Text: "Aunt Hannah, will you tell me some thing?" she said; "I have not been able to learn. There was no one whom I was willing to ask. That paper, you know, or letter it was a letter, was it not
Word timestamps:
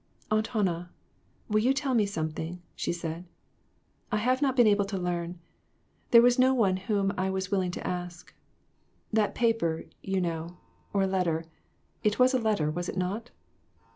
"Aunt 0.31 0.47
Hannah, 0.47 0.89
will 1.47 1.59
you 1.59 1.75
tell 1.75 1.93
me 1.93 2.07
some 2.07 2.31
thing?" 2.31 2.63
she 2.75 2.91
said; 2.91 3.23
"I 4.11 4.17
have 4.17 4.41
not 4.41 4.55
been 4.55 4.65
able 4.65 4.85
to 4.85 4.97
learn. 4.97 5.37
There 6.09 6.23
was 6.23 6.39
no 6.39 6.55
one 6.55 6.77
whom 6.77 7.13
I 7.19 7.29
was 7.29 7.51
willing 7.51 7.69
to 7.69 7.85
ask. 7.85 8.33
That 9.13 9.35
paper, 9.35 9.83
you 10.01 10.19
know, 10.19 10.57
or 10.91 11.05
letter 11.05 11.45
it 12.03 12.17
was 12.17 12.33
a 12.33 12.39
letter, 12.39 12.71
was 12.71 12.89
it 12.89 12.97
not 12.97 13.29